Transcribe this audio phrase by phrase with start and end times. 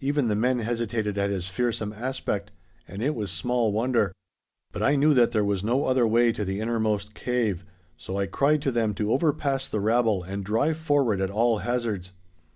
[0.00, 2.50] Even the men hesitated at his fearsome aspect.
[2.88, 4.12] And it was small wonder.
[4.72, 7.64] But I knew that there was no other way to the innermost cave,
[7.96, 12.10] so I cried to them to overpass the rabble and drive forward at all hazards.